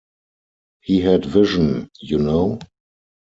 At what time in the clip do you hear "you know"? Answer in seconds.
2.01-2.57